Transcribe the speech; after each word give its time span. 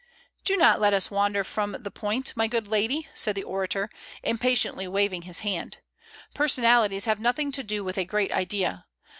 "Do 0.45 0.57
not 0.57 0.81
let 0.81 0.95
us 0.95 1.11
wander 1.11 1.43
from 1.43 1.77
the 1.79 1.91
point, 1.91 2.35
my 2.35 2.47
good 2.47 2.67
lady," 2.67 3.07
said 3.13 3.35
the 3.35 3.43
orator, 3.43 3.87
impatiently 4.23 4.87
waving 4.87 5.21
his 5.29 5.41
hand; 5.41 5.77
"personalities 6.33 7.05
have 7.05 7.19
nothing 7.19 7.51
to 7.51 7.61
do 7.61 7.83
with 7.83 7.99
a 7.99 8.05
great 8.05 8.31
idea. 8.31 8.87